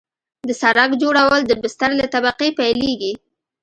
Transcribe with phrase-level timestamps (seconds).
[0.47, 3.13] د سرک جوړول د بستر له طبقې پیلیږي